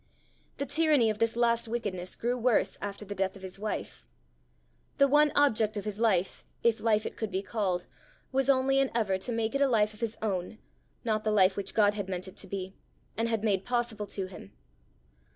The 0.57 0.65
tyranny 0.65 1.11
of 1.11 1.19
this 1.19 1.35
last 1.35 1.67
wickedness 1.67 2.15
grew 2.15 2.35
worse 2.35 2.75
after 2.81 3.05
the 3.05 3.13
death 3.13 3.35
of 3.35 3.43
his 3.43 3.59
wife. 3.59 4.07
The 4.97 5.07
one 5.07 5.31
object 5.35 5.77
of 5.77 5.85
his 5.85 5.99
life, 5.99 6.47
if 6.63 6.79
life 6.79 7.05
it 7.05 7.15
could 7.15 7.29
be 7.29 7.43
called, 7.43 7.85
was 8.31 8.49
only 8.49 8.79
and 8.79 8.89
ever 8.95 9.19
to 9.19 9.31
make 9.31 9.53
it 9.53 9.61
a 9.61 9.67
life 9.69 9.93
of 9.93 9.99
his 9.99 10.17
own, 10.19 10.57
not 11.03 11.23
the 11.23 11.29
life 11.29 11.55
which 11.55 11.75
God 11.75 11.93
had 11.93 12.09
meant 12.09 12.27
it 12.27 12.35
to 12.37 12.47
be, 12.47 12.73
and 13.15 13.29
had 13.29 13.43
made 13.43 13.63
possible 13.63 14.07
to 14.07 14.25
him. 14.25 14.53